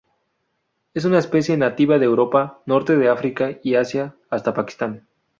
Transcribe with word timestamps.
Es 0.95 1.05
una 1.05 1.19
especie 1.19 1.55
nativa 1.57 1.99
de 1.99 2.05
Europa, 2.07 2.59
norte 2.65 2.95
de 2.97 3.07
África 3.07 3.59
y 3.61 3.75
Asia 3.75 4.15
hasta 4.31 4.51
Pakistan. 4.55 5.05